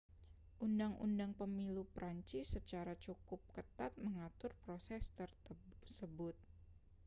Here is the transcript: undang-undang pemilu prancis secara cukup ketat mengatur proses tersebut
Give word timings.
undang-undang 0.65 1.31
pemilu 1.39 1.83
prancis 1.95 2.45
secara 2.57 2.93
cukup 3.05 3.37
ketat 3.55 3.91
mengatur 4.03 4.49
proses 4.65 5.03
tersebut 5.17 6.33